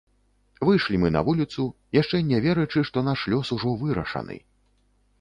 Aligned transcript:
Выйшлі 0.69 0.99
мы 1.03 1.11
на 1.17 1.21
вуліцу, 1.27 1.67
яшчэ 2.01 2.23
не 2.33 2.41
верачы, 2.49 2.85
што 2.91 3.07
наш 3.13 3.29
лёс 3.35 3.55
ужо 3.61 3.79
вырашаны! 3.87 4.35